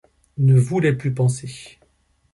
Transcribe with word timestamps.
ne 0.39 0.55
voulais 0.57 0.93
plus 0.93 1.13
penser. 1.13 1.77